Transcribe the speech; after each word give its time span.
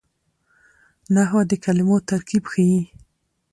نحوه 1.13 1.41
د 1.49 1.51
کلمو 1.63 1.97
ترتیب 2.09 2.43
ښيي. 2.51 2.79